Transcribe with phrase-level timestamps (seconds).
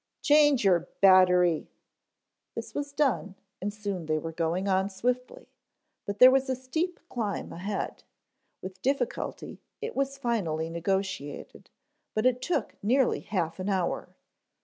[0.23, 1.69] "Change your battery."
[2.55, 5.47] This was done, and soon they were going on swiftly,
[6.07, 8.03] but there was a steep climb ahead.
[8.63, 11.69] With difficulty it was finally negotiated,
[12.15, 14.15] but it took nearly half an hour.